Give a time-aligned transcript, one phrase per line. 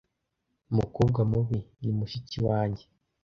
[0.75, 2.83] mukobwa mubi ni mushiki wanjye.